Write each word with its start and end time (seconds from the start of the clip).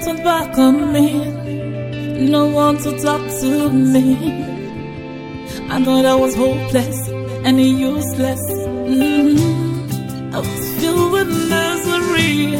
turned 0.00 0.24
back 0.24 0.56
on 0.58 0.92
me. 0.92 1.06
No 2.28 2.46
one 2.46 2.78
to 2.78 2.90
talk 3.02 3.20
to 3.40 3.70
me. 3.70 4.44
I 5.68 5.82
thought 5.84 6.06
I 6.06 6.14
was 6.14 6.34
hopeless 6.34 7.08
and 7.44 7.60
useless. 7.60 8.40
Mm. 8.40 10.34
I 10.34 10.38
was 10.38 10.80
filled 10.80 11.12
with 11.12 11.28
misery, 11.28 12.54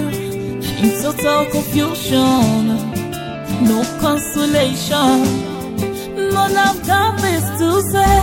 in 0.83 0.91
total 1.03 1.47
confusion, 1.47 2.66
no 3.71 3.79
consolation. 4.01 5.17
No 6.34 6.42
love 6.59 6.78
this 7.23 7.45
to 7.61 7.69
say. 7.92 8.19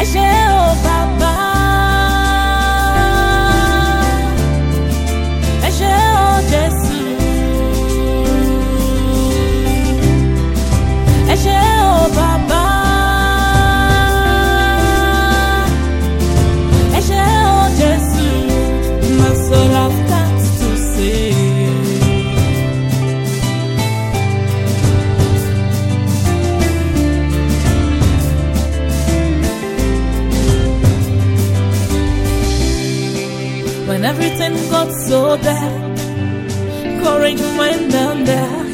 Ẹ 0.00 0.04
ṣé. 0.12 1.47
when 33.88 34.04
everything 34.04 34.54
got 34.70 34.92
so 35.08 35.38
bad. 35.38 35.98
Courage 37.02 37.40
went 37.58 37.90
down 37.90 38.24
back. 38.24 38.66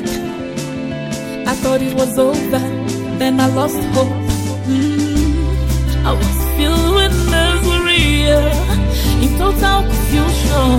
I 1.47 1.55
thought 1.62 1.81
it 1.81 1.95
was 1.95 2.19
over, 2.19 2.65
then 3.21 3.39
I 3.41 3.47
lost 3.47 3.81
hope. 3.95 4.09
Mm. 4.67 6.05
I 6.05 6.12
was 6.21 6.37
filled 6.56 6.95
with 6.98 7.15
misery, 7.34 8.27
in 9.25 9.31
total 9.39 9.83
confusion, 9.93 10.79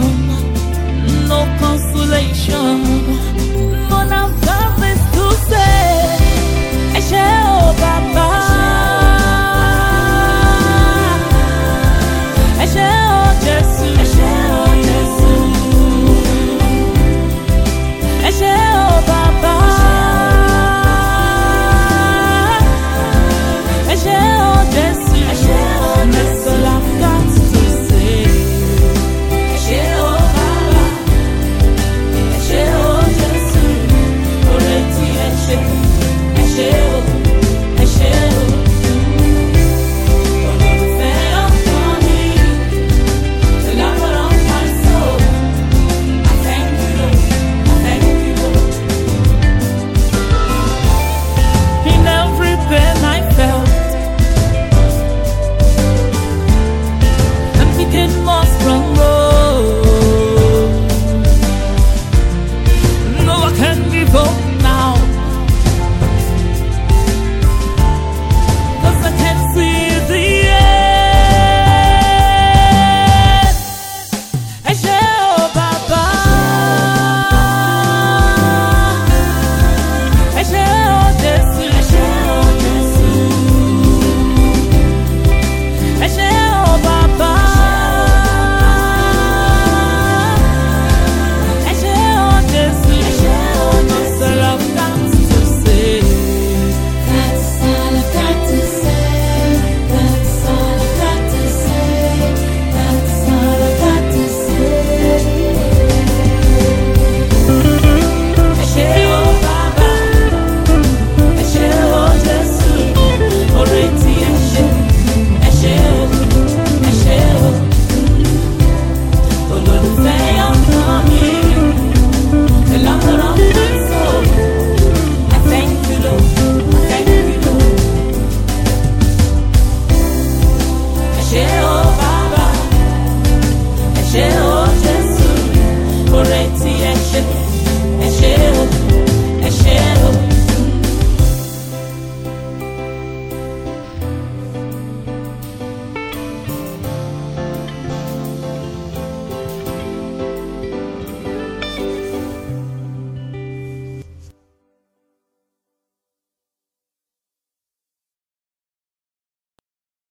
no 1.31 1.39
consolation. 1.63 2.77
But 3.89 4.05
now 4.15 4.27
God 4.47 4.83
is 4.91 5.01
to 5.15 5.25
say. 5.49 5.94